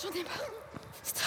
[0.00, 0.32] J'en ai marre.
[1.02, 1.24] Stop.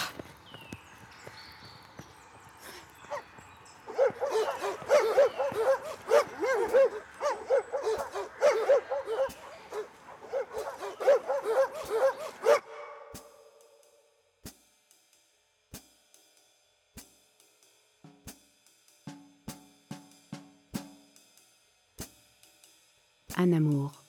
[23.36, 24.01] Un amour.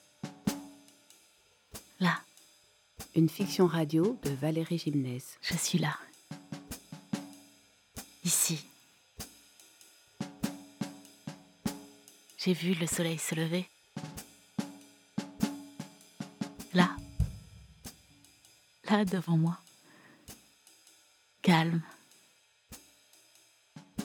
[3.15, 5.37] Une fiction radio de Valérie Gimnès.
[5.41, 5.95] je suis là.
[8.23, 8.65] Ici.
[12.39, 13.69] J'ai vu le soleil se lever.
[16.73, 16.97] Là.
[18.89, 19.59] Là devant moi.
[21.43, 21.83] Calme.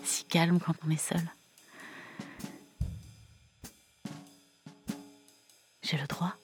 [0.05, 1.33] Si calme quand on est seul.
[5.83, 6.37] J'ai le droit.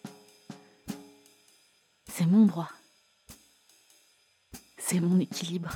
[4.77, 5.71] C'est mon équilibre.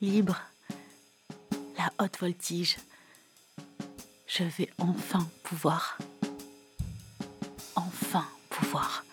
[0.00, 0.38] Libre.
[1.78, 2.76] La haute voltige.
[4.26, 5.96] Je vais enfin pouvoir.
[7.74, 9.03] Enfin pouvoir.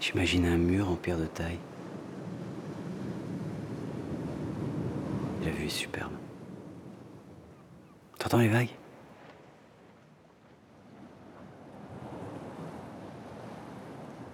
[0.00, 1.58] J'imagine un mur en pierre de taille.
[5.44, 6.12] La vue est superbe.
[8.18, 8.68] T'entends les vagues?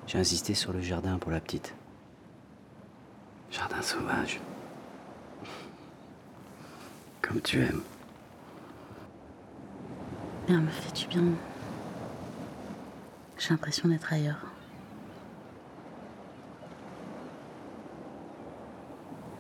[0.07, 1.75] J'ai insisté sur le jardin pour la petite.
[3.51, 4.41] Jardin sauvage.
[7.23, 7.83] Comme tu aimes.
[10.49, 11.25] L'air me fait du bien.
[13.37, 14.47] J'ai l'impression d'être ailleurs.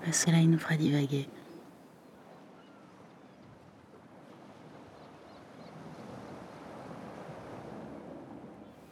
[0.04, 1.28] Le soleil nous fera divaguer.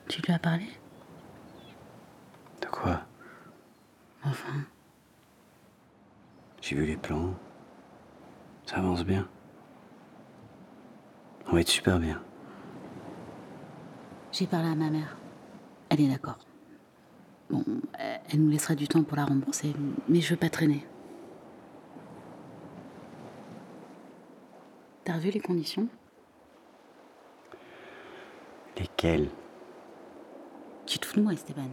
[0.09, 0.66] Tu lui as parlé?
[2.62, 3.03] De quoi?
[4.25, 4.65] Enfin,
[6.62, 7.34] J'ai vu les plans.
[8.65, 9.28] Ça avance bien.
[11.56, 12.20] On va être super bien.
[14.30, 15.16] j'ai parlé à ma mère.
[15.88, 16.36] Elle est d'accord.
[17.48, 17.64] Bon,
[17.98, 19.72] euh, elle nous laissera du temps pour la rembourser,
[20.06, 20.84] mais je veux pas traîner.
[25.04, 25.88] T'as revu les conditions?
[28.78, 29.30] Lesquels
[30.84, 31.70] Tu te fous de moi, Esteban.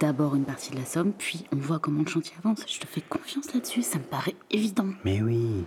[0.00, 2.64] D'abord une partie de la somme, puis on voit comment le chantier avance.
[2.66, 4.88] Je te fais confiance là-dessus, ça me paraît évident.
[5.04, 5.66] Mais oui.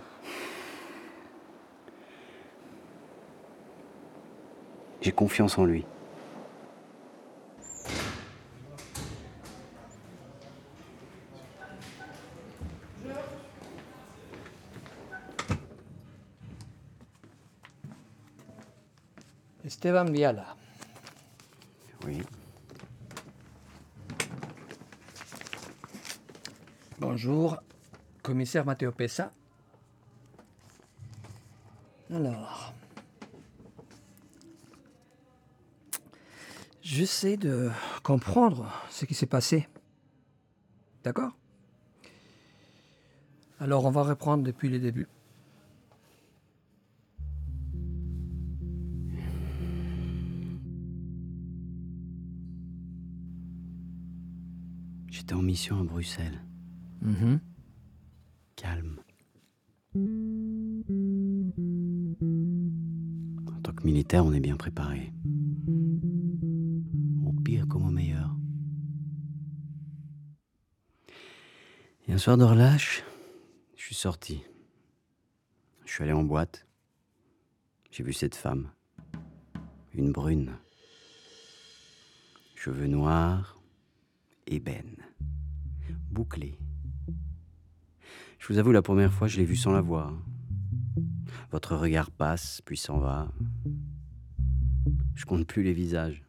[5.04, 5.84] J'ai confiance en lui.
[19.62, 20.56] Esteban Viala.
[22.06, 22.22] Oui.
[26.98, 27.58] Bonjour,
[28.22, 29.30] commissaire Matteo Pessa.
[32.10, 32.73] Alors.
[36.84, 37.70] J'essaie de
[38.02, 39.66] comprendre ce qui s'est passé.
[41.02, 41.34] D'accord?
[43.58, 45.08] Alors on va reprendre depuis le début.
[55.10, 56.42] J'étais en mission à Bruxelles.
[57.00, 57.40] Mhm.
[58.56, 58.98] Calme.
[63.56, 65.10] En tant que militaire, on est bien préparé.
[72.14, 73.02] Un soir de relâche,
[73.74, 74.44] je suis sorti.
[75.84, 76.64] Je suis allé en boîte.
[77.90, 78.70] J'ai vu cette femme.
[79.92, 80.52] Une brune.
[82.54, 83.60] Cheveux noirs,
[84.46, 84.94] ébène.
[86.12, 86.56] Bouclée.
[88.38, 90.16] Je vous avoue, la première fois, je l'ai vue sans la voir.
[91.50, 93.32] Votre regard passe, puis s'en va.
[95.16, 96.22] Je compte plus les visages.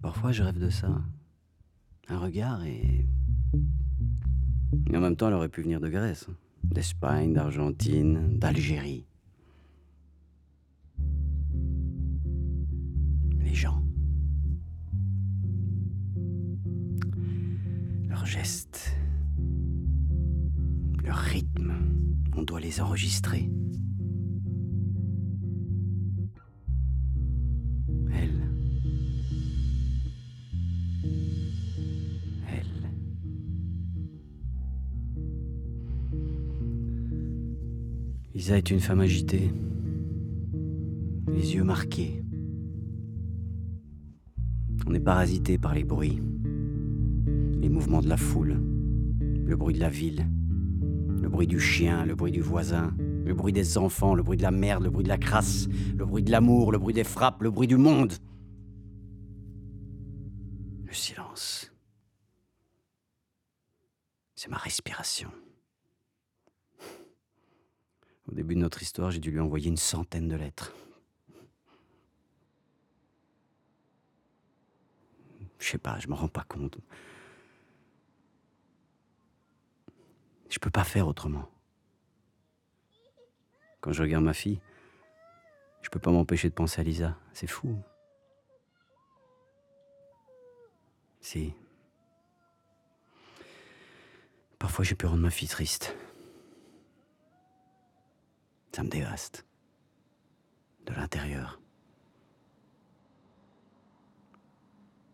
[0.00, 1.02] Parfois, je rêve de ça.
[2.06, 3.08] Un regard et.
[4.90, 6.34] Mais en même temps, elle aurait pu venir de Grèce, hein.
[6.64, 9.06] d'Espagne, d'Argentine, d'Algérie.
[13.38, 13.84] Les gens.
[18.08, 18.92] Leurs gestes.
[21.04, 21.72] Leur rythme.
[22.36, 23.48] On doit les enregistrer.
[38.50, 39.52] Lisa est une femme agitée,
[41.28, 42.20] les yeux marqués.
[44.88, 46.20] On est parasité par les bruits,
[47.60, 48.60] les mouvements de la foule,
[49.20, 50.26] le bruit de la ville,
[51.22, 52.92] le bruit du chien, le bruit du voisin,
[53.24, 56.04] le bruit des enfants, le bruit de la merde, le bruit de la crasse, le
[56.04, 58.14] bruit de l'amour, le bruit des frappes, le bruit du monde.
[60.86, 61.72] Le silence.
[64.34, 65.30] C'est ma respiration.
[68.30, 70.72] Au début de notre histoire, j'ai dû lui envoyer une centaine de lettres.
[75.58, 76.78] Je sais pas, je m'en rends pas compte.
[80.48, 81.48] Je peux pas faire autrement.
[83.80, 84.60] Quand je regarde ma fille,
[85.82, 87.16] je peux pas m'empêcher de penser à Lisa.
[87.32, 87.76] C'est fou.
[91.20, 91.52] Si.
[94.58, 95.96] Parfois j'ai pu rendre ma fille triste.
[98.80, 99.44] Ça me dévaste.
[100.86, 101.60] De l'intérieur.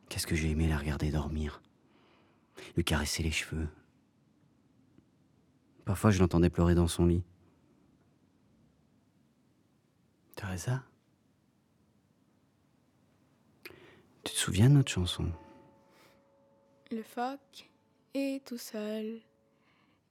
[0.09, 1.61] Qu'est-ce que j'ai aimé la regarder dormir.
[2.77, 3.67] Lui caresser les cheveux.
[5.85, 7.25] Parfois je l'entendais pleurer dans son lit.
[10.37, 10.85] Teresa?
[13.65, 15.33] Tu te souviens de notre chanson?
[16.93, 17.69] Le phoque
[18.15, 19.23] est tout seul.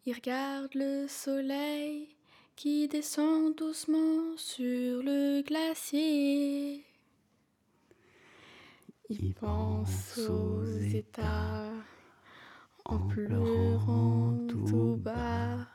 [0.06, 2.15] Il regarde le soleil
[2.56, 6.84] qui descend doucement sur le glacier.
[9.10, 11.70] Il, pense aux états
[12.86, 15.68] en pleurant tout bas.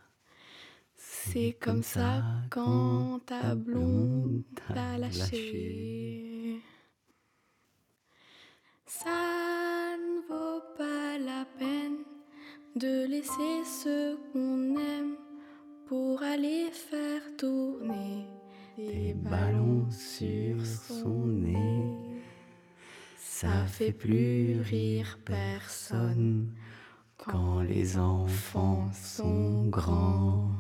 [0.97, 6.61] C'est comme ça quand ta blonde t'a lâché.
[8.87, 12.05] Ça ne vaut pas la peine
[12.75, 15.30] de laisser ce qu'on aime
[15.91, 18.25] pour aller faire tourner
[18.79, 22.23] des ballons sur son nez.
[23.19, 26.55] Ça fait plus rire personne
[27.17, 30.53] quand les enfants sont grands.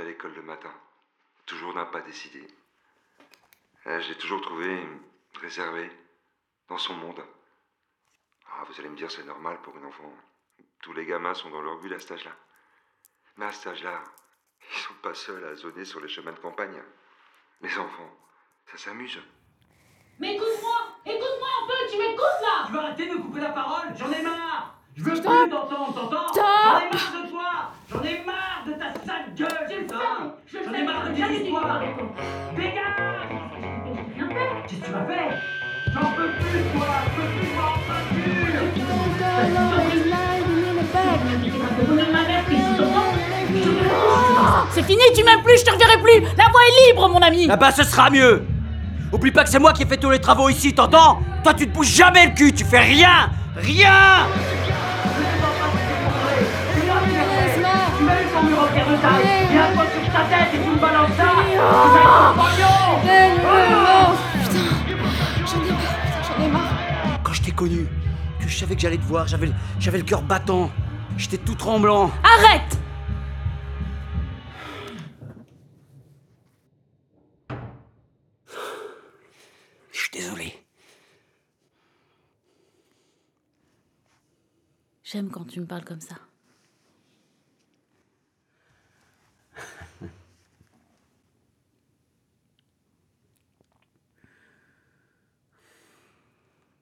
[0.00, 0.72] À l'école le matin.
[1.46, 2.46] Toujours d'un pas décidé.
[3.86, 4.86] Euh, Je l'ai toujours trouvée
[5.40, 5.90] réservée,
[6.68, 7.22] dans son monde.
[8.52, 10.12] Ah, vous allez me dire, c'est normal pour une enfant.
[10.82, 12.32] Tous les gamins sont dans leur bulle à cet âge-là.
[13.36, 14.02] Mais à cet âge-là,
[14.72, 16.82] ils sont pas seuls à zoner sur les chemins de campagne.
[17.60, 18.10] Les enfants,
[18.70, 19.20] ça s'amuse.
[20.18, 20.76] Mais écoute-moi
[21.06, 24.12] Écoute-moi un peu Tu m'écoutes là Tu vas arrêter de me couper la parole J'en
[24.12, 28.24] ai marre Je veux Stop plus t'entendre, t'entends J'en ai marre de toi J'en ai
[28.24, 29.86] marre de ta sale gueule Je le
[30.46, 31.80] Je le ai marre de tes histoires.
[32.56, 33.30] Dégage
[34.68, 35.30] Qu'est-ce que tu m'as fait
[35.92, 38.20] J'en peux plus, toi Je peux plus voir en peinture
[44.72, 46.20] C'est fini, tu m'aimes plus, je te reverrai plus.
[46.36, 47.46] La voie est libre, mon ami.
[47.46, 48.44] Là-bas, ce sera mieux.
[49.12, 51.20] Oublie pas que c'est moi qui ai fait tous les travaux ici, t'entends?
[51.42, 53.30] Toi, tu te bouges jamais le cul, tu fais rien.
[53.56, 54.26] Rien
[58.40, 61.16] ton mur en pierre de taille Viens toi sur ta tête et tu me balances
[61.16, 62.80] ça Vous êtes en pognon
[65.46, 67.20] J'en ai marre, putain, j'en ai marre.
[67.22, 67.86] Quand je t'ai connu,
[68.40, 70.70] que je savais que j'allais te voir, j'avais le, j'avais le cœur battant.
[71.16, 72.10] J'étais tout tremblant.
[72.22, 72.78] Arrête
[79.92, 80.54] Je suis désolé.
[85.02, 86.14] J'aime quand tu me parles comme ça.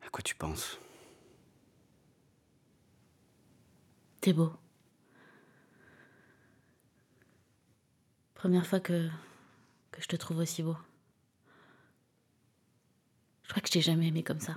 [0.08, 0.78] À quoi tu penses?
[4.22, 4.50] T'es beau.
[8.32, 9.10] Première fois que,
[9.90, 10.78] que je te trouve aussi beau.
[13.42, 14.56] Je crois que je t'ai jamais aimé comme ça.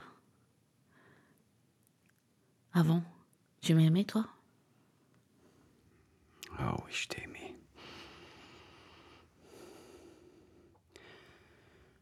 [2.71, 3.03] Avant,
[3.59, 4.25] tu m'as aimé, toi?
[6.59, 7.57] Ah oui, je t'ai aimé.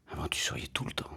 [0.08, 1.10] Avant, tu souriais tout le temps.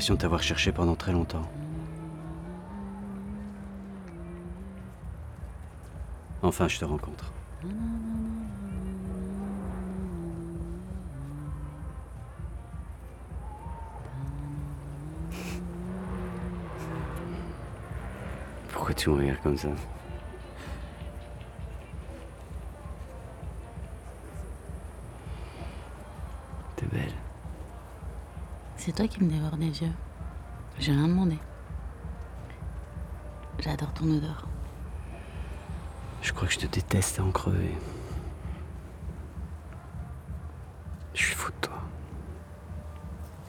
[0.00, 1.46] De t'avoir cherché pendant très longtemps.
[6.42, 7.32] Enfin, je te rencontre.
[18.72, 19.68] Pourquoi tu me comme ça?
[26.76, 27.12] T'es belle.
[28.80, 29.92] C'est toi qui me dévore des yeux.
[30.78, 31.36] J'ai rien demandé.
[33.58, 34.48] J'adore ton odeur.
[36.22, 37.74] Je crois que je te déteste à en crever.
[41.12, 41.78] Je suis fou de toi.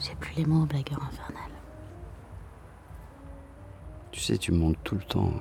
[0.02, 1.50] J'ai plus les mots, blagueur infernal.
[4.12, 5.32] Tu sais, tu me manques tout le temps.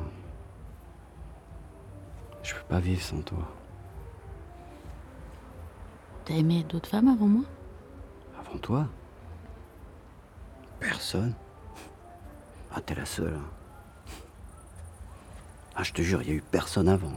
[2.44, 3.44] Je peux pas vivre sans toi.
[6.26, 7.44] T'as aimé d'autres femmes avant moi?
[8.38, 8.86] Avant toi?
[11.00, 11.32] Personne
[12.70, 13.32] Ah, t'es la seule.
[13.32, 13.50] hein.
[15.74, 17.14] Ah, je te jure, il y a eu personne avant.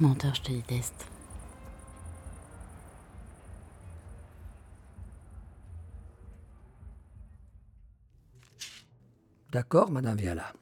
[0.00, 1.06] Menteur, je te déteste.
[9.52, 10.52] D'accord, Madame Viala.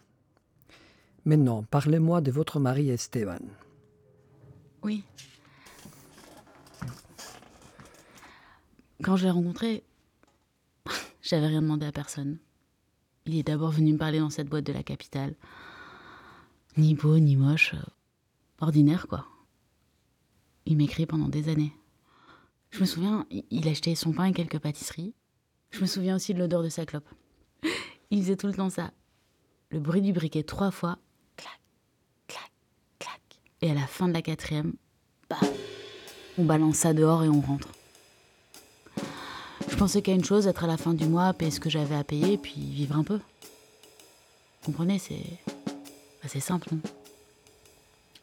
[1.25, 3.39] Maintenant, parlez-moi de votre mari Esteban.
[4.83, 5.05] Oui.
[9.03, 9.83] Quand je l'ai rencontré,
[11.33, 12.39] j'avais rien demandé à personne.
[13.25, 15.35] Il est d'abord venu me parler dans cette boîte de la capitale.
[16.77, 17.73] Ni beau, ni moche.
[17.73, 17.79] euh,
[18.61, 19.25] Ordinaire, quoi.
[20.67, 21.73] Il m'écrit pendant des années.
[22.71, 25.15] Je me souviens, il- achetait son pain et quelques pâtisseries.
[25.71, 27.09] Je me souviens aussi de l'odeur de sa clope.
[28.11, 28.93] Il faisait tout le temps ça.
[29.71, 30.99] Le bruit du briquet trois fois.
[31.37, 31.59] Clac,
[32.29, 32.53] clac,
[32.99, 33.21] clac.
[33.63, 34.75] Et à la fin de la quatrième,
[35.31, 35.41] bah,
[36.37, 37.69] on balance ça dehors et on rentre.
[39.83, 42.05] Pensais qu'à une chose, être à la fin du mois, payer ce que j'avais à
[42.05, 43.17] payer, puis vivre un peu.
[43.17, 45.25] Vous comprenez, c'est.
[46.23, 46.79] bah, c'est simple, non?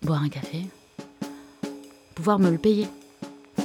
[0.02, 0.66] Boire un café,
[2.16, 2.88] pouvoir me le payer,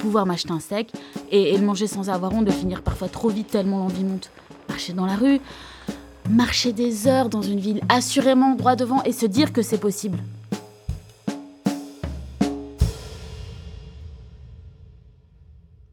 [0.00, 0.90] pouvoir m'acheter un steak
[1.30, 4.32] et, et le manger sans avoir honte de finir parfois trop vite tellement l'envie monte.
[4.68, 5.38] Marcher dans la rue,
[6.28, 10.18] marcher des heures dans une ville assurément droit devant et se dire que c'est possible.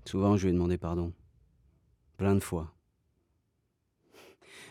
[0.06, 1.12] Souvent, je lui ai demandé pardon.
[2.22, 2.72] Plein de fois.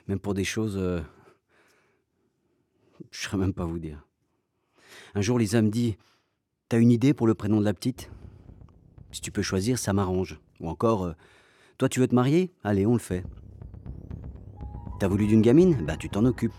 [0.06, 0.78] Même pour des choses.
[0.78, 1.00] euh,
[3.10, 4.06] Je ne saurais même pas vous dire.
[5.16, 5.96] Un jour, Lisa me dit
[6.68, 8.08] T'as une idée pour le prénom de la petite?
[9.10, 10.38] Si tu peux choisir, ça m'arrange.
[10.60, 11.14] Ou encore euh,
[11.76, 12.54] Toi, tu veux te marier?
[12.62, 13.24] Allez, on le fait.
[15.00, 15.84] T'as voulu d'une gamine?
[15.84, 16.54] Bah, tu t'en occupes.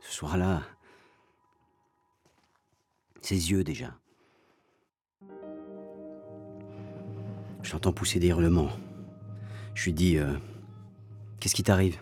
[0.00, 0.60] Ce soir-là.
[3.22, 3.98] Ses yeux déjà.
[7.62, 8.68] Je l'entends pousser des hurlements.
[9.74, 10.32] Je lui dis euh,
[11.40, 11.98] Qu'est-ce qui t'arrive?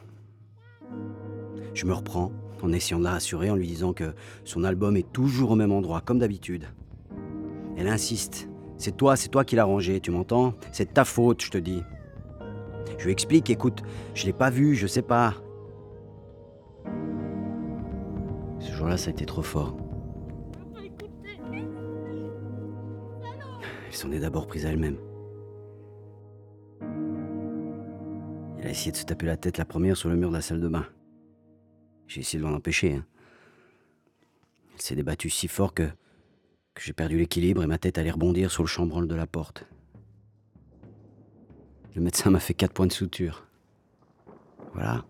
[1.75, 2.31] Je me reprends
[2.63, 4.15] en essayant de la rassurer en lui disant que
[4.45, 6.67] son album est toujours au même endroit, comme d'habitude.
[7.77, 10.55] Elle insiste C'est toi, c'est toi qui l'as rangé, tu m'entends?
[10.71, 11.83] C'est de ta faute, je te dis.
[12.99, 13.83] Je lui explique Écoute,
[14.15, 15.35] je l'ai pas vu, je sais pas.
[18.61, 19.77] Ce jour-là, ça a été trop fort.
[23.89, 24.99] Elle s'en est d'abord prise à elle-même.
[28.63, 30.41] Elle a essayé de se taper la tête la première sur le mur de la
[30.41, 30.87] salle de bain.
[32.07, 32.95] J'ai essayé de l'en empêcher.
[32.95, 33.05] hein.
[34.75, 35.83] Elle s'est débattue si fort que,
[36.75, 39.65] que j'ai perdu l'équilibre et ma tête allait rebondir sur le chambranle de la porte.
[41.95, 43.47] Le médecin m'a fait quatre points de suture.
[44.75, 45.05] Voilà.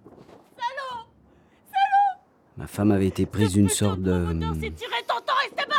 [2.56, 4.26] Ma femme avait été prise d'une sorte de.
[4.60, 5.74] C'est tiré ton temps, Esteban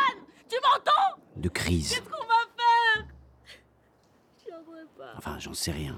[0.49, 1.21] Tu m'entends?
[1.35, 1.89] De crise.
[1.89, 3.07] Qu'est-ce qu'on va faire?
[5.17, 5.97] Enfin, j'en sais rien.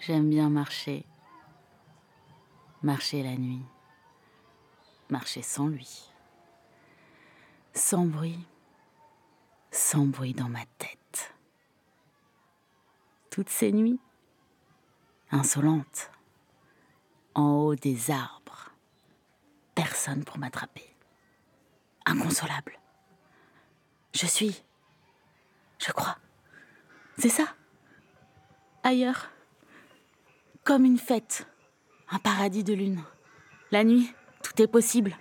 [0.00, 1.04] J'aime bien marcher.
[2.82, 3.64] Marcher la nuit.
[5.10, 6.08] Marcher sans lui.
[7.74, 8.38] Sans bruit.
[9.72, 11.34] Sans bruit dans ma tête.
[13.30, 13.98] Toutes ces nuits.
[15.32, 16.10] Insolentes.
[17.34, 18.70] En haut des arbres.
[19.74, 20.94] Personne pour m'attraper.
[22.06, 22.78] Inconsolable.
[24.14, 24.62] Je suis.
[25.78, 26.18] Je crois.
[27.18, 27.46] C'est ça.
[28.84, 29.28] Ailleurs
[30.68, 31.46] comme une fête,
[32.10, 33.00] un paradis de lune.
[33.70, 35.16] La nuit, tout est possible.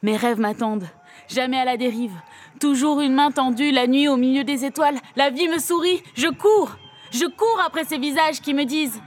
[0.00, 0.86] Mes rêves m'attendent,
[1.26, 2.14] jamais à la dérive.
[2.60, 5.00] Toujours une main tendue, la nuit au milieu des étoiles.
[5.16, 6.76] La vie me sourit, je cours.
[7.10, 9.02] Je cours après ces visages qui me disent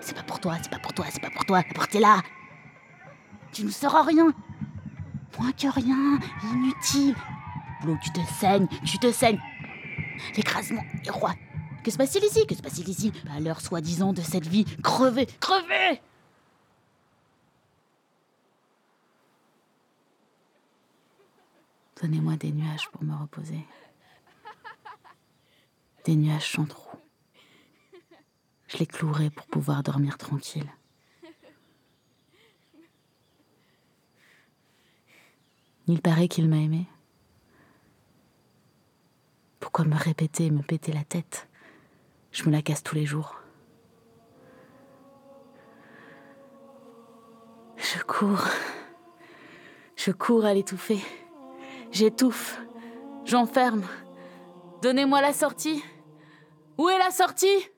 [0.00, 2.00] C'est pas pour toi, c'est pas pour toi, c'est pas pour toi, la porte est
[2.00, 2.22] là.
[3.52, 4.32] Tu ne seras rien.
[5.38, 6.20] Moins que rien,
[6.54, 7.14] inutile.
[7.84, 9.40] L'eau, tu te saignes, tu te saignes.
[10.38, 11.34] L'écrasement est roi.
[11.84, 12.46] Que se passe-t-il ici?
[12.46, 13.12] Que se passe-t-il ici?
[13.30, 16.00] À l'heure soi-disant de cette vie, crevez, crevez
[22.00, 23.66] Donnez-moi des nuages pour me reposer.
[26.06, 26.98] Des nuages sans trou.
[28.68, 30.70] Je les clouerai pour pouvoir dormir tranquille.
[35.86, 36.86] Il paraît qu'il m'a aimé.
[39.60, 41.46] Pourquoi me répéter et me péter la tête?
[42.34, 43.40] Je me la casse tous les jours.
[47.76, 48.48] Je cours.
[49.94, 50.98] Je cours à l'étouffer.
[51.92, 52.60] J'étouffe.
[53.24, 53.84] J'enferme.
[54.82, 55.84] Donnez-moi la sortie.
[56.76, 57.70] Où est la sortie?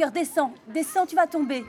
[0.00, 0.52] Cœur, descends.
[0.68, 1.64] Descends, tu vas tomber.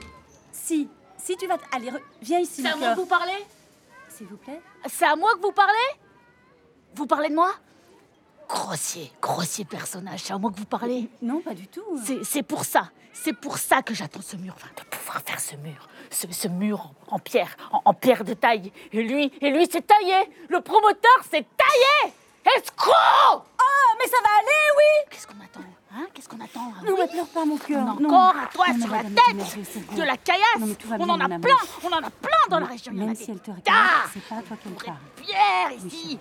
[0.51, 0.89] Si.
[1.17, 1.57] Si tu vas.
[1.57, 3.45] t- Allez, re- viens ici, C'est à moi que vous parlez?
[4.09, 4.61] S'il vous plaît.
[4.87, 5.89] C'est à moi que vous parlez?
[6.95, 7.51] Vous parlez de moi?
[8.49, 11.09] Grossier, grossier personnage, c'est à moi que vous parlez?
[11.21, 11.83] Non, pas du tout.
[12.03, 15.39] C'est- C'est pour ça, c'est pour ça que j'attends ce mur, enfin, de pouvoir faire
[15.39, 18.71] ce mur, ce, ce mur en, en pierre, en, en pierre de taille.
[18.91, 20.15] Et lui, et lui, c'est taillé.
[20.49, 22.13] Le promoteur, c'est taillé.
[22.57, 22.90] Escroc
[27.33, 27.83] pas, mon cœur.
[27.99, 28.09] Non.
[28.09, 30.77] encore à toi sur la tête de la caillasse.
[30.99, 32.93] On en a plein, on en a plein dans la région.
[32.93, 34.97] Même si elle te regarde, c'est pas toi qu'elle parle.
[35.15, 36.19] Pierre ici.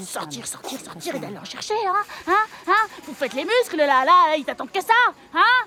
[0.00, 4.04] Sortir, sortir, sortir et d'aller en chercher, hein Hein Hein Vous faites les muscles là,
[4.04, 4.94] là, ils t'attendent que ça,
[5.34, 5.66] hein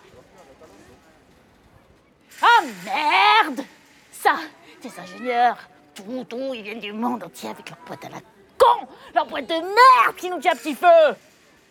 [2.41, 3.65] Ah merde
[4.11, 4.35] Ça,
[4.81, 5.57] ces ingénieurs,
[5.95, 8.19] tout, tout, ils viennent du monde entier avec leur boîte à la
[8.57, 11.15] con Leur boîte de merde qui nous tient à petit feu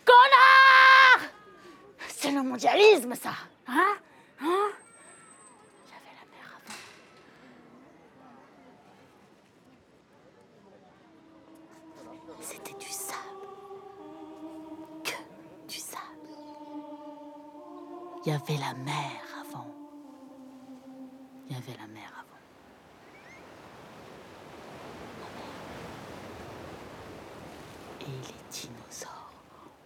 [0.05, 1.31] Connard
[2.23, 3.31] C'est le mondialisme, ça
[3.67, 3.97] Hein?
[4.41, 4.71] Hein?
[5.89, 6.77] J'avais la mer avant.
[12.41, 13.49] C'était du sable.
[15.03, 15.19] Que
[15.67, 16.31] du sable.
[18.25, 19.67] Il y avait la mer avant.
[21.51, 22.39] Il y avait la mer avant.
[28.03, 29.33] Et les dinosaures.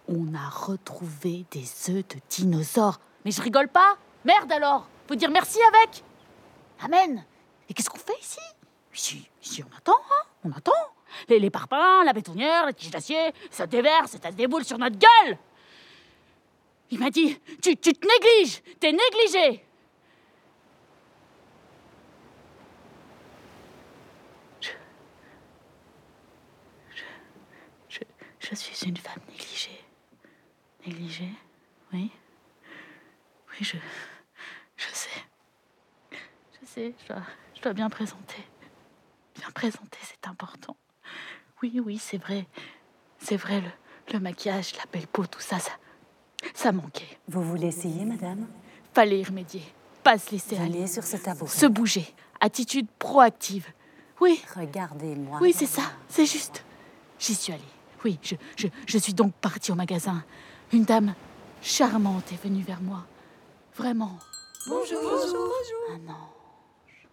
[0.07, 2.99] On a retrouvé des œufs de dinosaures.
[3.25, 3.97] Mais je rigole pas.
[4.23, 4.87] Merde alors.
[5.07, 6.03] Faut dire merci avec.
[6.81, 7.25] Amen.
[7.69, 8.39] Et qu'est-ce qu'on fait ici?
[8.93, 10.23] Ici, ici on attend, hein.
[10.45, 10.71] On attend.
[11.29, 14.77] Les, les parpaings, la bétonnière, la tige d'acier, ça déverse et ça se déboule sur
[14.77, 15.37] notre gueule.
[16.89, 18.61] Il m'a dit Tu, tu te négliges.
[18.79, 19.63] T'es négligé.
[24.61, 24.69] Je-
[26.89, 27.03] je,
[27.89, 27.99] je,
[28.49, 29.76] je suis une femme négligée.
[30.87, 31.29] Négligée
[31.93, 32.09] Oui
[33.51, 33.75] Oui, je.
[34.77, 35.09] Je sais.
[36.11, 37.23] Je sais, je dois,
[37.55, 38.37] je dois bien présenter.
[39.37, 40.77] Bien présenté, c'est important.
[41.61, 42.47] Oui, oui, c'est vrai.
[43.19, 45.71] C'est vrai, le, le maquillage, la belle peau, tout ça, ça,
[46.53, 47.17] ça manquait.
[47.27, 48.47] Vous voulez essayer, madame?
[48.93, 49.63] Fallait y remédier.
[50.03, 50.77] Pas se laisser aller.
[50.77, 51.51] Allez sur ce tabouret.
[51.51, 52.05] Se bouger.
[52.39, 53.67] Attitude proactive.
[54.21, 55.39] Oui, Regardez-moi.
[55.41, 56.63] oui, c'est ça, c'est juste.
[57.19, 57.61] J'y suis allée.
[58.05, 60.23] Oui, je, je, je suis donc partie au magasin.
[60.73, 61.15] Une dame
[61.61, 63.05] charmante est venue vers moi.
[63.75, 64.17] Vraiment.
[64.67, 65.01] Bonjour.
[65.01, 65.51] Bonjour.
[65.91, 67.07] Un ange.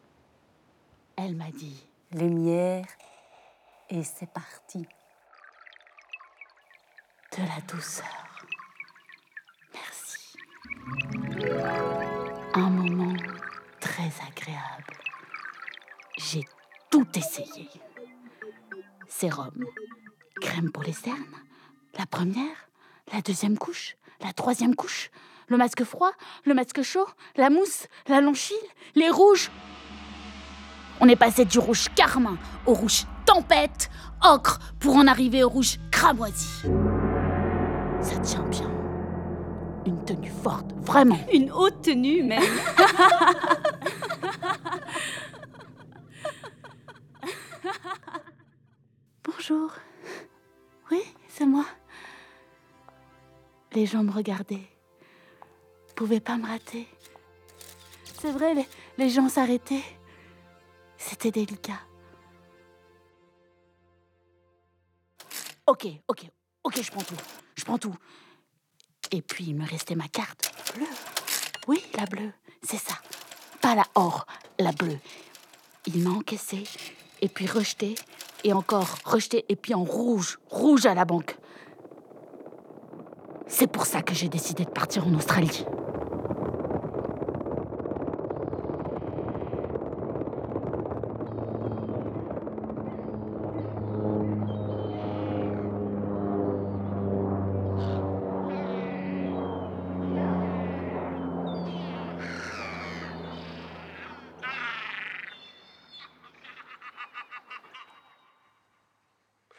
[1.17, 2.87] Elle m'a dit Lumière.
[3.91, 4.87] Et c'est parti.
[7.37, 8.07] de la douceur.
[9.73, 10.37] Merci.
[12.55, 13.17] Un moment
[13.81, 14.95] très agréable.
[16.17, 16.45] J'ai
[16.91, 17.69] tout essayé.
[19.09, 19.65] Sérum,
[20.41, 21.19] crème pour les cernes,
[21.99, 22.69] la première,
[23.13, 25.11] la deuxième couche, la troisième couche,
[25.49, 26.11] le masque froid,
[26.45, 28.57] le masque chaud, la mousse, la lonchille,
[28.95, 29.51] les rouges.
[31.01, 33.91] On est passé du rouge carmin au rouge tempête,
[34.23, 36.63] ocre, pour en arriver au rouge cramoisi.
[38.01, 38.71] Ça tient bien.
[39.87, 41.19] Une tenue forte, vraiment.
[41.33, 42.43] Une haute tenue, même.
[49.25, 49.71] Bonjour.
[50.91, 51.65] Oui, c'est moi.
[53.75, 54.69] Les gens me regardaient.
[55.97, 56.87] Pouvaient pas me rater.
[58.21, 59.85] C'est vrai, les, les gens s'arrêtaient.
[60.97, 61.81] C'était délicat.
[65.67, 66.27] Ok, ok,
[66.63, 67.17] ok, je prends tout.
[67.57, 67.97] Je prends tout.
[69.11, 70.87] Et puis, il me restait ma carte bleue.
[71.67, 72.33] Oui, la bleue,
[72.63, 72.95] c'est ça.
[73.61, 74.27] Pas la or,
[74.59, 74.99] la bleue.
[75.87, 76.65] Il m'a encaissé,
[77.21, 77.95] et puis rejeté,
[78.45, 81.37] et encore rejeté, et puis en rouge, rouge à la banque.
[83.47, 85.65] C'est pour ça que j'ai décidé de partir en Australie.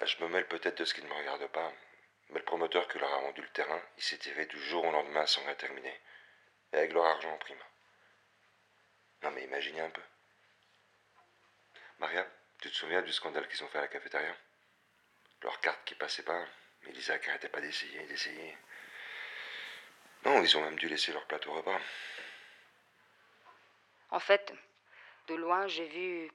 [0.05, 1.73] Je me mêle peut-être de ce qui ne me regarde pas,
[2.29, 3.81] mais le promoteur qui leur a rendu le terrain,
[4.45, 5.99] tiré du jour au lendemain sans rien terminer.
[6.73, 7.63] Et avec leur argent en prime.
[9.23, 10.01] Non mais imaginez un peu.
[11.99, 12.27] Maria,
[12.61, 14.35] tu te souviens du scandale qu'ils ont fait à la cafétéria?
[15.41, 16.45] Leur carte qui passait pas,
[16.83, 18.57] mais Lisa qui arrêtait pas d'essayer, d'essayer.
[20.25, 21.79] Non, ils ont même dû laisser leur plateau repas.
[24.09, 24.53] En fait,
[25.27, 26.31] de loin, j'ai vu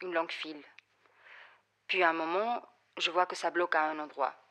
[0.00, 0.62] une longue file.
[1.88, 2.66] Puis à un moment,
[2.98, 4.41] je vois que ça bloque à un endroit.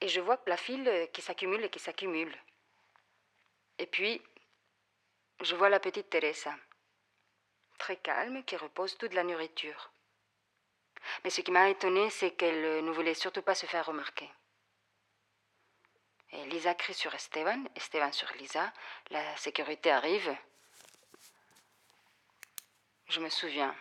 [0.00, 2.36] Et je vois la file euh, qui s'accumule et qui s'accumule.
[3.78, 4.22] Et puis,
[5.40, 6.54] je vois la petite Teresa,
[7.78, 9.90] très calme, qui repose toute la nourriture.
[11.22, 14.30] Mais ce qui m'a étonnée, c'est qu'elle euh, ne voulait surtout pas se faire remarquer.
[16.32, 18.72] Et Lisa crie sur Esteban, Esteban sur Lisa,
[19.10, 20.36] la sécurité arrive.
[23.08, 23.74] Je me souviens.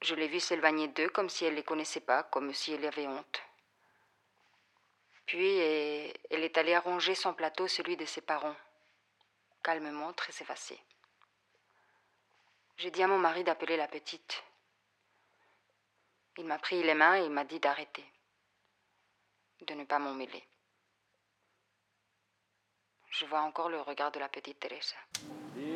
[0.00, 2.86] Je l'ai vue s'éloigner d'eux comme si elle ne les connaissait pas, comme si elle
[2.86, 3.42] avait honte.
[5.28, 8.56] Puis elle est allée arranger son plateau, celui de ses parents,
[9.62, 10.80] calmement, très effacée.
[12.78, 14.42] J'ai dit à mon mari d'appeler la petite.
[16.38, 18.06] Il m'a pris les mains et m'a dit d'arrêter,
[19.60, 20.42] de ne pas m'en mêler.
[23.10, 24.96] Je vois encore le regard de la petite Teresa.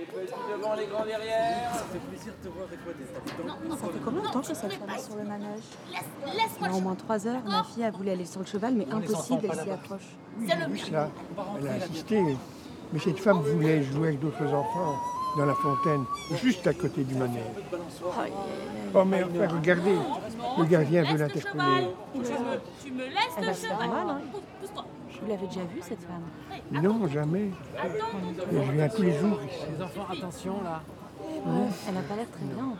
[0.02, 1.72] Les petits devant, les grands derrière.
[1.72, 4.46] Ça fait plaisir de te voir avec toi des Ça fait combien de temps que
[4.46, 5.62] cette femme est sur le manège?
[6.60, 7.42] a au moins trois heures.
[7.44, 10.16] Ma fille a voulu aller sur le cheval, mais impossible, elle s'y approche.
[10.40, 11.08] J'ai vu cela.
[11.60, 12.36] Elle a assisté.
[12.92, 14.96] Mais cette femme voulait jouer avec d'autres enfants
[15.36, 16.04] dans la fontaine,
[16.42, 17.42] juste à côté du manège.
[18.94, 19.96] Oh mais enfin, regardez,
[20.58, 21.88] le gardien veut l'interpeller.
[22.12, 22.24] Tu me,
[22.84, 23.90] tu me laisses Elle le faire cheval.
[24.08, 24.20] hein.
[25.22, 27.44] Vous l'avez déjà vue, cette femme Non, jamais.
[27.44, 29.58] Et je viens tous les jours ici.
[29.76, 30.82] Les enfants, attention là.
[31.20, 32.74] Ouais, Elle n'a pas l'air très bien.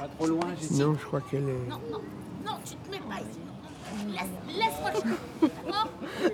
[0.00, 0.80] Pas trop loin, j'ai dit.
[0.80, 1.68] Non, je crois qu'elle est...
[1.68, 2.00] Non, non,
[2.46, 3.40] non, tu te mets pas ici.
[4.08, 5.48] Laisse, laisse-moi le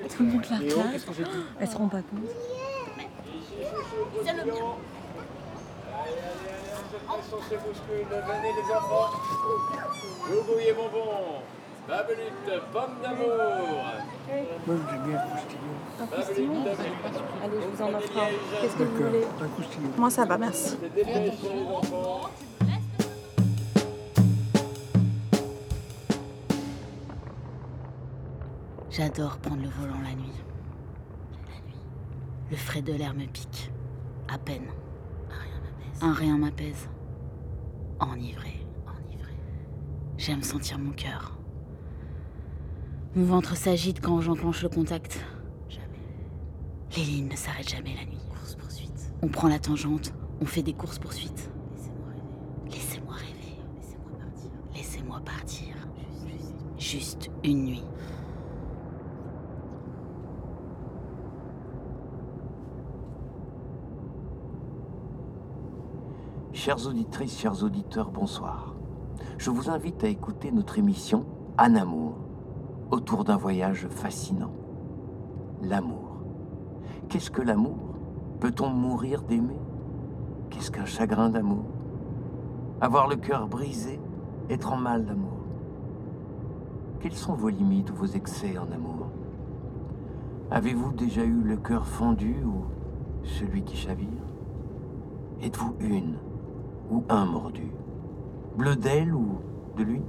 [0.08, 1.00] Tout le monde la regarde.
[1.58, 2.30] Elles se rendent pas compte.
[4.24, 4.52] C'est le mien.
[7.48, 9.10] Se bouscule, venez les enfants.
[10.28, 11.42] Jougouille et bonbons.
[11.88, 13.32] Babelute, pomme d'amour.
[14.66, 16.52] Moi, j'ai bien un coustillon.
[16.60, 18.60] Un Allez, je vous en offre un.
[18.60, 19.90] Qu'est-ce que vous voulez un coustillon.
[19.96, 20.76] Moi, ça va, merci.
[28.90, 30.32] J'adore prendre le volant la nuit.
[31.46, 31.80] La nuit.
[32.50, 33.70] Le frais de l'air me pique.
[34.30, 34.66] À peine.
[36.00, 36.88] Un rien m'apaise.
[37.98, 39.32] enivré, enivré.
[40.16, 41.36] J'aime sentir mon cœur.
[43.16, 45.18] Mon ventre s'agite quand j'enclenche le contact.
[45.68, 45.98] Jamais.
[46.96, 48.20] Les lignes ne s'arrêtent jamais la nuit.
[48.28, 49.12] Course-poursuite.
[49.22, 51.50] On prend la tangente, on fait des courses-poursuites.
[52.70, 53.58] Laissez-moi rêver.
[53.76, 54.50] Laissez-moi partir.
[54.74, 55.74] Laissez-moi partir.
[56.78, 57.84] Juste une nuit.
[66.58, 68.74] Chères auditrices, chers auditeurs, bonsoir.
[69.38, 71.24] Je vous invite à écouter notre émission
[71.56, 72.16] En amour,
[72.90, 74.50] autour d'un voyage fascinant.
[75.62, 76.16] L'amour.
[77.08, 77.94] Qu'est-ce que l'amour?
[78.40, 79.60] Peut-on mourir d'aimer?
[80.50, 81.62] Qu'est-ce qu'un chagrin d'amour?
[82.80, 84.00] Avoir le cœur brisé,
[84.50, 85.38] être en mal d'amour?
[86.98, 89.06] Quelles sont vos limites ou vos excès en amour?
[90.50, 92.64] Avez-vous déjà eu le cœur fendu ou
[93.22, 94.08] celui qui chavire?
[95.40, 96.16] Êtes-vous une?
[96.90, 97.70] Ou un mordu
[98.56, 99.40] Bleu d'elle ou
[99.76, 100.02] de lui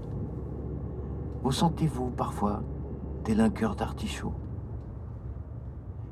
[1.43, 2.61] Vous sentez-vous parfois
[3.23, 4.33] tel un cœur d'artichaut?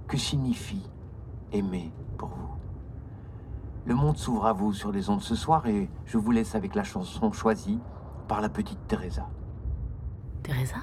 [0.08, 0.90] Que signifie
[1.52, 2.50] aimer pour vous?
[3.86, 6.76] Le monde s'ouvre à vous sur les ondes ce soir et je vous laisse avec
[6.76, 7.80] la chanson choisie
[8.28, 9.28] par la petite Teresa.
[10.44, 10.78] Teresa?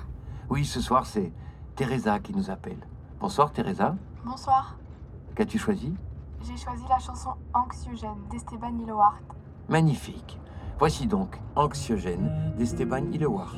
[0.50, 1.32] Oui, ce soir c'est
[1.76, 2.86] Teresa qui nous appelle.
[3.20, 3.96] Bonsoir Teresa.
[4.24, 4.76] Bonsoir.
[5.34, 5.94] Qu'as-tu choisi?
[6.42, 9.20] J'ai choisi la chanson Anxiogène d'Esteban Iloart.
[9.68, 10.38] Magnifique.
[10.78, 13.56] Voici donc Anxiogène d'Esteban Ilewart.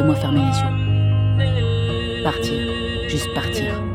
[0.00, 2.22] Laissez-moi fermer les yeux.
[2.24, 2.54] Partir.
[3.10, 3.89] Juste partir.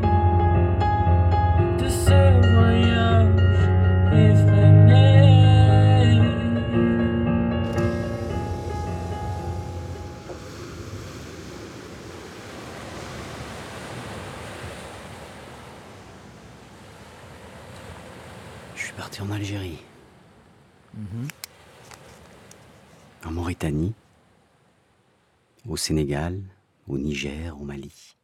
[25.86, 26.42] Sénégal.
[26.88, 27.56] Au Niger.
[27.60, 28.16] Au Mali.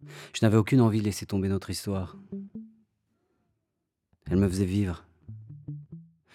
[0.00, 2.16] Je n'avais aucune envie de laisser tomber notre histoire.
[4.30, 5.04] Elle me faisait vivre.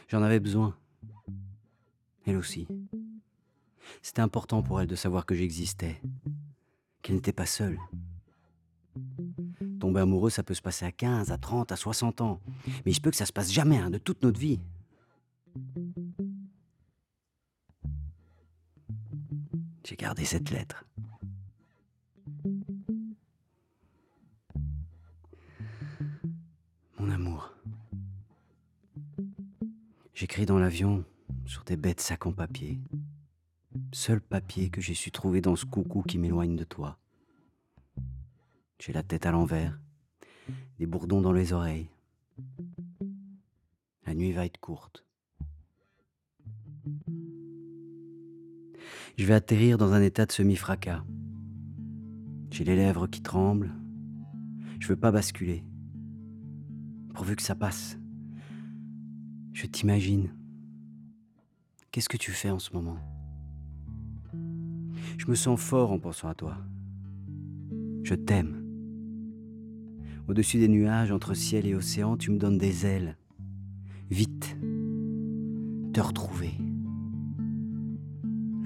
[0.07, 0.77] J'en avais besoin.
[2.27, 2.67] Elle aussi.
[4.03, 5.99] C'était important pour elle de savoir que j'existais,
[7.01, 7.79] qu'elle n'était pas seule.
[9.79, 12.39] Tomber amoureux, ça peut se passer à 15, à 30, à 60 ans.
[12.85, 14.59] Mais il se peut que ça se passe jamais, hein, de toute notre vie.
[19.87, 20.83] J'ai gardé cette lettre.
[26.99, 27.53] Mon amour.
[30.13, 31.05] J'écris dans l'avion
[31.45, 32.81] sur des bêtes sacs en papier.
[33.93, 36.99] Seul papier que j'ai su trouver dans ce coucou qui m'éloigne de toi.
[38.81, 39.79] J'ai la tête à l'envers,
[40.79, 41.87] des bourdons dans les oreilles.
[44.05, 45.05] La nuit va être courte.
[49.17, 51.03] Je vais atterrir dans un état de semi-fracas.
[52.51, 53.73] J'ai les lèvres qui tremblent.
[54.79, 55.63] Je veux pas basculer.
[57.13, 57.97] Pourvu que ça passe.
[59.53, 60.29] Je t'imagine.
[61.91, 62.97] Qu'est-ce que tu fais en ce moment?
[65.17, 66.57] Je me sens fort en pensant à toi.
[68.03, 68.63] Je t'aime.
[70.27, 73.17] Au-dessus des nuages, entre ciel et océan, tu me donnes des ailes.
[74.09, 74.55] Vite.
[75.93, 76.51] Te retrouver.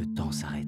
[0.01, 0.65] Le temps s'arrête.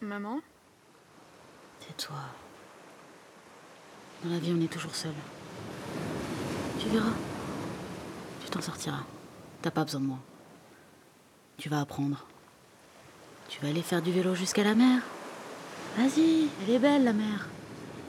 [0.00, 0.40] Maman?
[1.80, 2.16] Tais-toi.
[4.24, 5.12] Dans la vie, on est toujours seul.
[6.80, 7.12] Tu verras.
[8.42, 9.04] Tu t'en sortiras.
[9.62, 10.18] T'as pas besoin de moi.
[11.58, 12.26] Tu vas apprendre.
[13.48, 15.02] Tu vas aller faire du vélo jusqu'à la mer.
[15.96, 17.48] Vas-y, elle est belle la mer.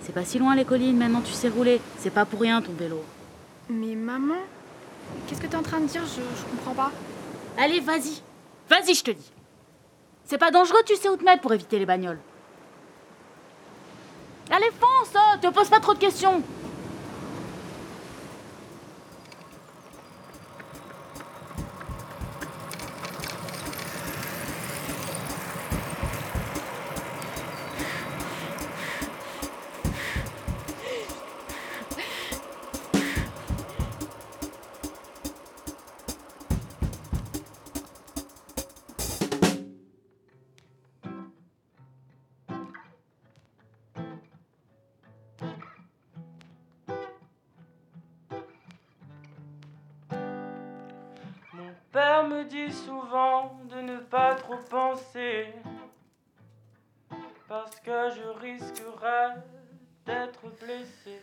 [0.01, 1.79] C'est pas si loin les collines, maintenant tu sais rouler.
[1.99, 3.03] C'est pas pour rien ton vélo.
[3.69, 4.36] Mais maman
[5.27, 6.03] Qu'est-ce que t'es en train de dire?
[6.05, 6.91] Je, je comprends pas.
[7.57, 8.21] Allez, vas-y.
[8.69, 9.31] Vas-y, je te dis.
[10.25, 12.19] C'est pas dangereux, tu sais où te mettre pour éviter les bagnoles.
[14.49, 16.41] Allez, fonce, hein, te pose pas trop de questions.
[51.93, 55.53] Père me dit souvent de ne pas trop penser,
[57.47, 59.36] parce que je risquerais
[60.03, 61.21] d'être blessé.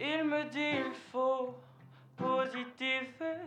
[0.00, 1.54] Il me dit il faut
[2.16, 3.38] positiver,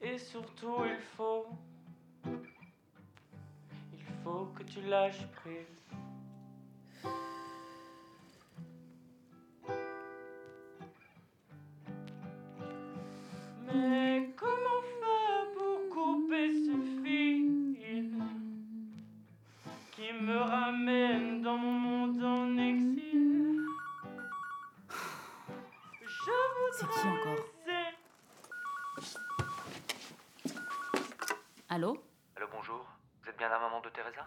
[0.00, 1.46] et surtout il faut,
[3.92, 5.82] il faut que tu lâches prise.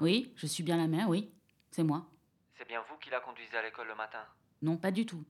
[0.06, 1.34] Oui, je suis bien la mère, oui.
[1.72, 2.06] C'est moi.
[2.54, 4.24] C'est bien vous qui la conduisez à l'école le matin?
[4.62, 5.24] Non, pas du tout.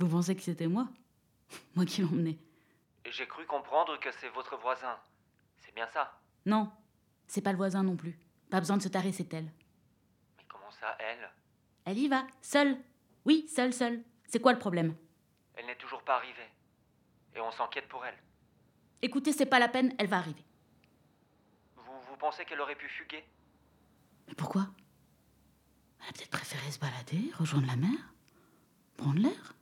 [0.00, 0.88] Vous pensez que c'était moi?
[1.76, 2.36] Moi qui l'emmenais.
[3.04, 4.98] Et j'ai cru comprendre que c'est votre voisin.
[5.58, 6.18] C'est bien ça?
[6.46, 6.68] Non,
[7.28, 8.18] c'est pas le voisin non plus.
[8.50, 9.52] Pas besoin de se tarer, c'est elle.
[10.36, 11.30] Mais comment ça, elle?
[11.84, 12.76] Elle y va, seule.
[13.24, 14.02] Oui, seule, seule.
[14.26, 14.96] C'est quoi le problème?
[15.54, 16.50] Elle n'est toujours pas arrivée.
[17.36, 18.18] Et on s'inquiète pour elle.
[19.00, 20.44] Écoutez, c'est pas la peine, elle va arriver.
[21.76, 23.22] Vous, vous pensez qu'elle aurait pu fuguer?
[24.28, 24.68] Mais pourquoi?
[26.00, 28.14] Elle a peut-être préféré se balader, rejoindre la mer,
[28.96, 29.54] prendre l'air.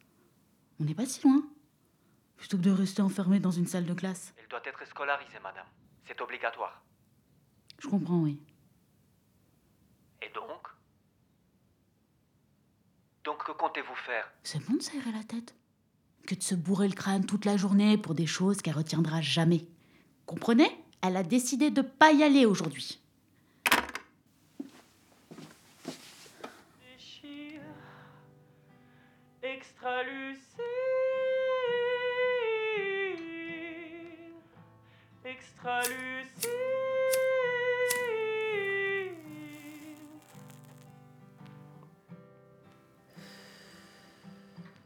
[0.78, 1.42] On n'est pas si loin.
[2.36, 4.34] Plutôt que de rester enfermé dans une salle de classe.
[4.36, 5.66] Elle doit être scolarisée, madame.
[6.04, 6.82] C'est obligatoire.
[7.78, 8.38] Je comprends, oui.
[10.20, 10.68] Et donc?
[13.24, 14.30] Donc que comptez-vous faire?
[14.42, 15.54] C'est bon de s'aérer la tête.
[16.26, 19.66] Que de se bourrer le crâne toute la journée pour des choses qu'elle retiendra jamais.
[20.26, 20.70] Comprenez?
[21.02, 23.00] Elle a décidé de pas y aller aujourd'hui.
[35.24, 36.50] Extra lucide.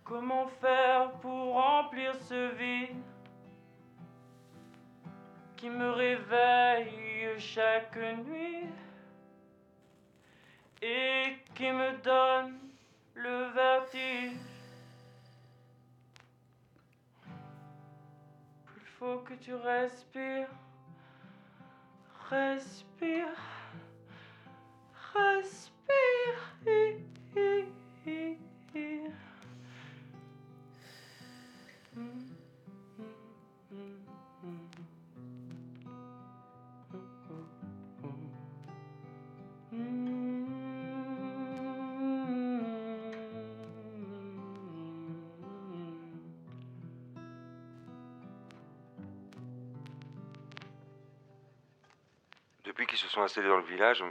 [0.05, 2.97] Comment faire pour remplir ce vide
[5.57, 8.67] qui me réveille chaque nuit
[10.83, 12.59] et qui me donne
[13.15, 14.50] le vertige.
[19.01, 20.51] Faut que tu respires,
[22.29, 23.35] respire,
[25.15, 27.10] respire.
[53.21, 54.03] Sont installés dans le village,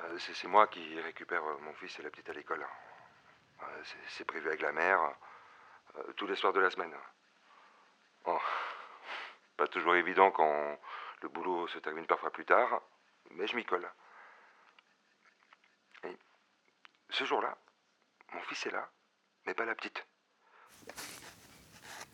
[0.00, 2.66] euh, c'est moi qui récupère euh, mon fils et la petite à l'école.
[3.62, 5.00] Euh, c'est- prévu avec la mère,
[6.16, 6.94] tous les soirs de la semaine.
[9.56, 10.78] Pas toujours évident quand
[11.22, 12.80] le boulot se termine parfois plus tard,
[13.30, 13.88] mais je m'y colle.
[16.04, 16.16] Et
[17.10, 17.56] ce jour-là,
[18.32, 18.88] mon fils est là,
[19.46, 20.06] mais pas la petite.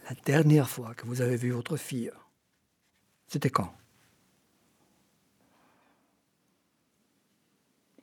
[0.08, 2.10] La dernière fois que vous avez vu votre fille,
[3.28, 3.74] c'était quand?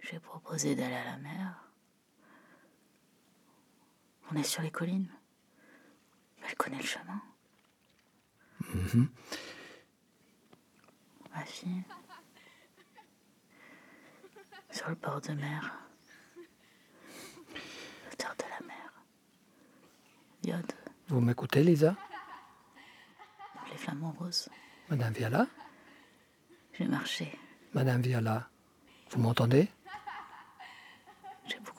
[0.04, 1.56] J'ai proposé d'aller à la mer.
[4.32, 5.10] On est sur les collines.
[6.48, 7.22] Elle connaît le chemin.
[8.74, 9.10] Mhm.
[11.34, 11.84] Ma fille.
[14.72, 15.74] Sur le bord de mer.
[18.10, 18.94] L'auteur de la mer.
[20.44, 20.74] Iode,
[21.08, 21.96] Vous m'écoutez, Lisa?
[23.72, 24.50] Les flamants roses.
[24.90, 25.48] Madame Viala?
[26.74, 27.40] J'ai marché.
[27.74, 28.50] Madame Viala,
[29.12, 29.70] vous m'entendez?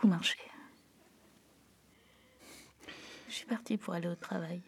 [0.05, 0.37] Beaucoup marché.
[3.29, 4.61] Je suis partie pour aller au travail.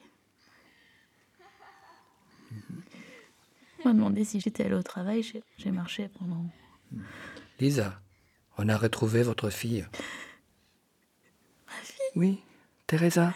[3.84, 5.22] m'a demandé si j'étais allée au travail.
[5.22, 6.44] J'ai- J'ai marché pendant.
[7.60, 8.00] Lisa,
[8.58, 9.86] on a retrouvé votre fille.
[11.66, 12.00] Ma fille?
[12.16, 12.42] Oui,
[12.86, 13.32] Teresa,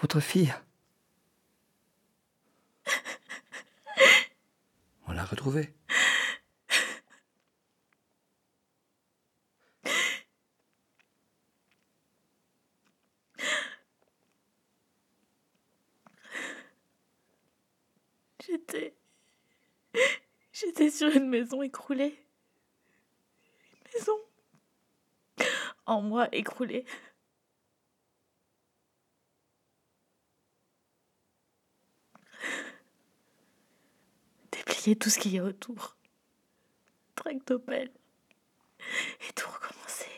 [0.00, 0.54] votre fille.
[5.06, 5.74] On l'a retrouvée.
[18.46, 18.94] J'étais.
[20.52, 22.18] J'étais une maison écroulée.
[23.72, 24.18] Une maison.
[25.86, 26.84] En moi écroulée.
[34.52, 35.96] Déplier tout ce qu'il y a autour.
[37.14, 37.90] Tractopelle.
[39.28, 40.10] Et tout recommencer.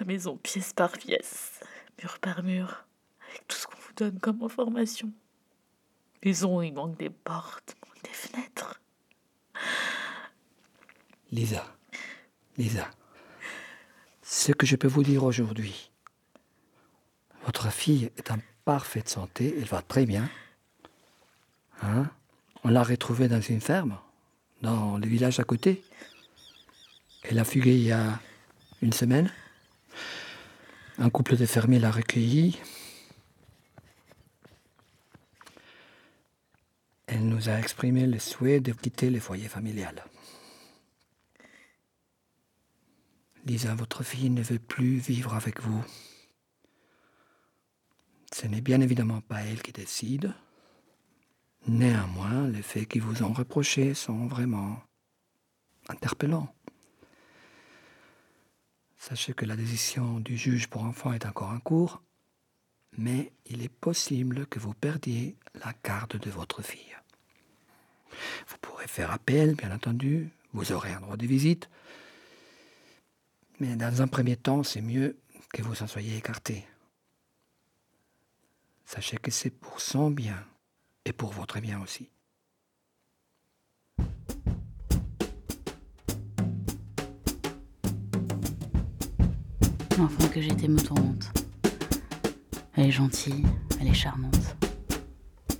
[0.00, 1.60] La maison pièce par pièce,
[2.02, 2.84] mur par mur,
[3.28, 5.12] avec tout ce qu'on vous donne comme information.
[6.24, 8.73] Maison il manque des portes, manque des fenêtres.
[11.34, 11.66] Lisa,
[12.56, 12.88] Lisa,
[14.22, 15.90] ce que je peux vous dire aujourd'hui,
[17.44, 20.30] votre fille est en parfaite santé, elle va très bien.
[21.82, 22.08] Hein?
[22.62, 23.98] On l'a retrouvée dans une ferme,
[24.62, 25.82] dans le village à côté.
[27.24, 28.20] Elle a fugué il y a
[28.80, 29.28] une semaine.
[30.98, 32.60] Un couple de fermiers l'a recueillie.
[37.08, 40.04] Elle nous a exprimé le souhait de quitter le foyer familial.
[43.44, 45.84] Lisa, votre fille ne veut plus vivre avec vous.
[48.32, 50.32] Ce n'est bien évidemment pas elle qui décide.
[51.66, 54.82] Néanmoins, les faits qui vous ont reprochés sont vraiment
[55.88, 56.54] interpellants.
[58.96, 62.02] Sachez que la décision du juge pour enfants est encore en cours,
[62.96, 66.96] mais il est possible que vous perdiez la garde de votre fille.
[68.46, 71.68] Vous pourrez faire appel, bien entendu, vous aurez un droit de visite,
[73.60, 75.16] mais dans un premier temps, c'est mieux
[75.52, 76.66] que vous en soyez écarté.
[78.84, 80.44] Sachez que c'est pour son bien
[81.04, 82.10] et pour votre bien aussi.
[89.96, 91.32] L'enfant que j'étais me tourmente.
[92.74, 93.44] Elle est gentille,
[93.80, 94.56] elle est charmante.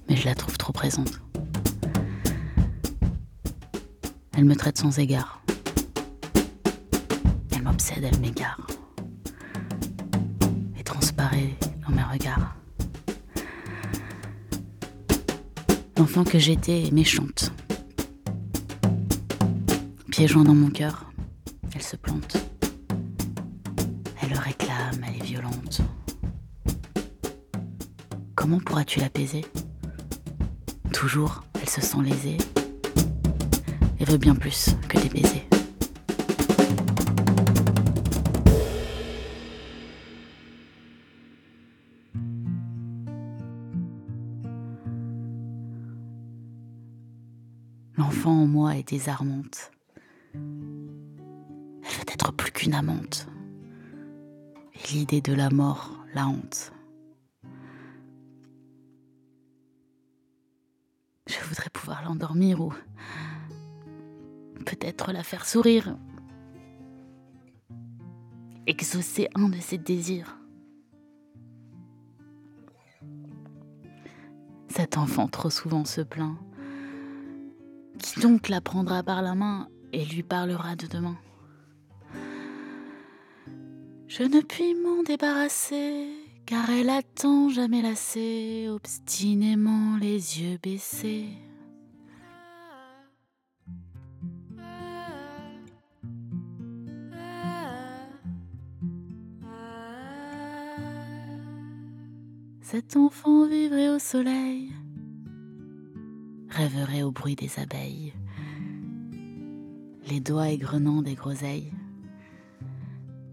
[0.08, 1.20] Mais je la trouve trop présente.
[4.36, 5.43] Elle me traite sans égard.
[7.74, 8.66] Elle m'obsède, elle m'égare.
[10.78, 12.54] Et transparaît dans mes regards.
[15.98, 17.50] L'enfant que j'étais est méchante.
[20.24, 21.10] Joints dans mon cœur,
[21.74, 22.36] elle se plante.
[24.22, 25.80] Elle le réclame, elle est violente.
[28.36, 29.44] Comment pourras-tu l'apaiser
[30.92, 32.38] Toujours, elle se sent lésée
[33.98, 34.76] et veut bien plus
[48.84, 49.70] désarmante.
[50.34, 53.26] Elle veut être plus qu'une amante.
[54.74, 56.72] Et l'idée de la mort la hante.
[61.26, 62.72] Je voudrais pouvoir l'endormir ou
[64.66, 65.96] peut-être la faire sourire.
[68.66, 70.38] Exaucer un de ses désirs.
[74.68, 76.36] Cet enfant trop souvent se plaint.
[77.98, 81.16] Qui donc la prendra par la main et lui parlera de demain
[84.08, 86.08] Je ne puis m'en débarrasser,
[86.46, 91.28] car elle attend jamais lassée, obstinément les yeux baissés.
[102.60, 104.72] Cet enfant vivrait au soleil,
[106.54, 108.14] rêverait au bruit des abeilles,
[110.08, 111.72] les doigts égrenant des groseilles.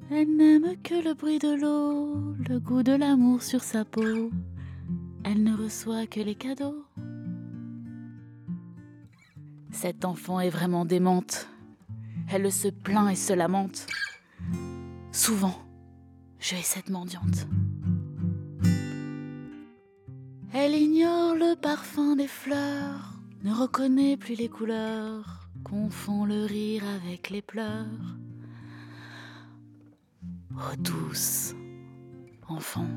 [0.10, 4.32] Elle n'aime que le bruit de l'eau, le goût de l'amour sur sa peau.
[5.24, 6.84] Elle ne reçoit que les cadeaux.
[9.72, 11.48] Cette enfant est vraiment démente.
[12.28, 13.86] Elle se plaint et se lamente.
[15.12, 15.56] Souvent,
[16.40, 17.48] je hais cette mendiante.
[20.54, 23.11] Elle ignore le parfum des fleurs,
[23.44, 27.86] ne reconnaît plus les couleurs, confond le rire avec les pleurs.
[30.56, 31.56] Oh douce,
[32.48, 32.88] enfant,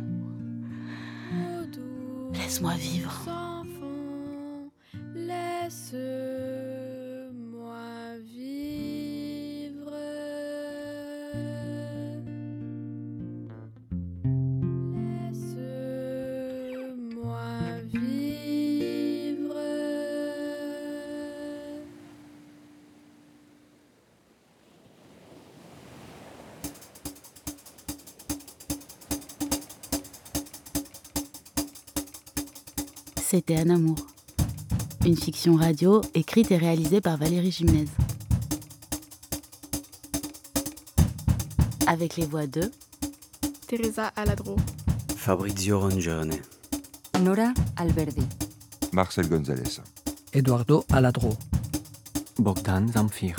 [2.33, 3.13] laisse-moi vivre.
[5.15, 5.95] Laisse
[33.35, 33.97] c'était Un amour.
[35.05, 37.89] Une fiction radio écrite et réalisée par Valérie Gimnez.
[41.89, 42.71] Avec les voix de
[43.67, 44.55] Teresa Aladro,
[45.17, 46.37] Fabrizio Rongione,
[47.23, 48.23] Nora Alberdi,
[48.93, 49.81] Marcel Gonzalez.
[50.33, 51.37] Eduardo Aladro,
[52.39, 53.35] Bogdan Zamfir,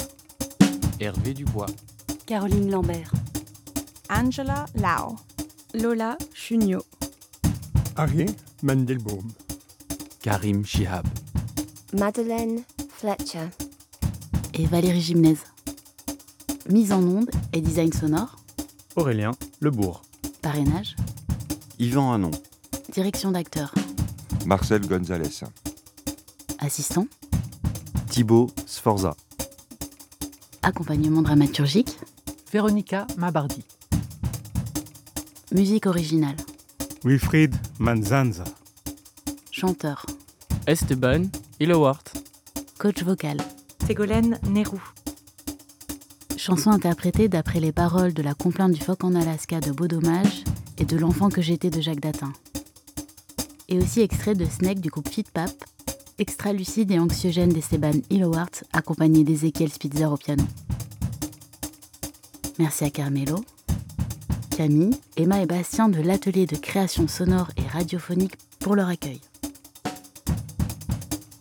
[1.00, 1.68] Hervé Dubois,
[2.26, 3.14] Caroline Lambert,
[4.10, 5.16] Angela Lau,
[5.74, 6.84] Lola Chunio,
[7.96, 8.26] Harry
[8.62, 9.32] Mandelbaum,
[10.26, 11.06] Karim Shihab,
[11.94, 13.48] Madeleine Fletcher,
[14.56, 15.38] et Valérie Gimnez.
[16.68, 18.36] Mise en onde et design sonore,
[18.96, 20.02] Aurélien Lebourg.
[20.42, 20.96] parrainage,
[21.78, 22.32] Yvan Hanon,
[22.92, 23.72] direction d'acteur,
[24.48, 25.44] Marcel Gonzalez.
[26.58, 27.06] assistant,
[28.10, 29.16] Thibaut Sforza.
[30.64, 32.00] accompagnement dramaturgique,
[32.52, 33.64] Véronica Mabardi.
[35.52, 36.38] musique originale,
[37.04, 38.44] Wilfried Manzanza.
[39.52, 40.04] chanteur,
[40.68, 41.26] Esteban
[41.60, 42.04] Ilowart,
[42.80, 43.38] coach vocal,
[43.86, 44.82] Ségolène Nérou,
[46.38, 50.44] chanson interprétée d'après les paroles de la complainte du phoque en Alaska de Beau Dommage
[50.80, 52.34] et de L'enfant que j'étais de Jacques Datin.
[53.70, 55.52] Et aussi extrait de Snake du groupe Fit Pap,
[56.18, 60.46] extra lucide et anxiogène d'Esteban Illowart accompagné d'Ezekiel Spitzer au piano.
[62.58, 63.46] Merci à Carmelo,
[64.58, 69.22] Camille, Emma et Bastien de l'atelier de création sonore et radiophonique pour leur accueil.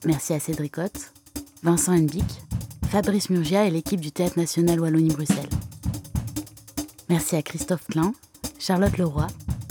[0.06, 1.14] Merci à Cédric Hoth,
[1.62, 2.42] Vincent Henbic,
[2.90, 5.48] Fabrice Murgia et l'équipe du Théâtre National Wallonie-Bruxelles.
[7.08, 8.12] Merci à Christophe Klein,
[8.58, 9.26] Charlotte Leroy,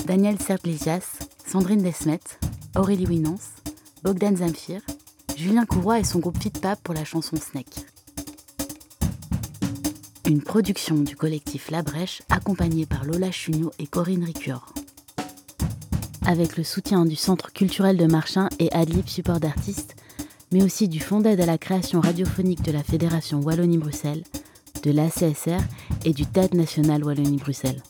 [0.07, 2.19] Daniel Sertlesias, Sandrine Desmet,
[2.75, 3.49] Aurélie Winance,
[4.03, 4.81] Bogdan Zamfir,
[5.37, 7.85] Julien Courroy et son groupe Fit Pap pour la chanson Snake.
[10.25, 14.73] Une production du collectif La Brèche accompagnée par Lola Chugnot et Corinne Ricuor.
[16.25, 19.95] Avec le soutien du Centre culturel de Marchin et Adlib Support d'artistes,
[20.53, 24.23] mais aussi du Fonds d'aide à la création radiophonique de la Fédération Wallonie-Bruxelles,
[24.83, 25.59] de l'ACSR
[26.05, 27.81] et du Théâtre national Wallonie-Bruxelles.